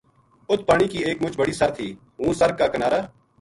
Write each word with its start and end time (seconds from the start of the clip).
اُت 0.49 0.59
پانی 0.67 0.87
کی 0.91 0.99
ایک 1.05 1.17
مُچ 1.23 1.33
بڑی 1.39 1.53
سر 1.59 1.69
تھی 1.75 1.87
ہوں 2.19 2.31
سر 2.39 2.49
کا 2.59 2.65
کنارا 2.73 3.01